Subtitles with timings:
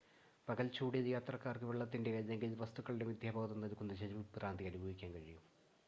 [0.47, 5.43] പകൽ ചൂടിൽ യാത്രക്കാർക്ക് വെള്ളത്തിന്റെ അല്ലെങ്കിൽ മറ്റ് വസ്തുക്കളുടെ മിഥ്യാബോധം നൽകുന്ന ജലവിഭ്രാന്തി അനുഭവിക്കാൻ കഴിയും